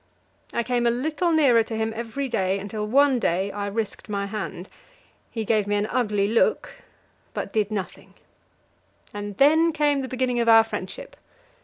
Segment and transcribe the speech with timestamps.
[0.51, 4.25] I came a little nearer to him every day, until one day I risked my
[4.25, 4.67] hand.
[5.29, 6.73] He gave me an ugly look,
[7.35, 8.15] but did nothing;
[9.13, 11.15] and then came the beginning of our friendship.